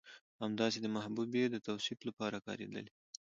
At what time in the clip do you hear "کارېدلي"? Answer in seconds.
2.47-2.91